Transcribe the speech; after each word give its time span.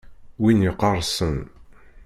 Win 0.43 0.59
yeqqerṣen. 0.65 1.39